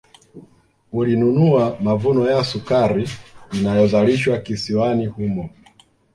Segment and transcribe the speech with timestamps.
[0.91, 3.09] Ulinunua mavuno ya sukari
[3.53, 5.49] inayozalishwa kisiwani humo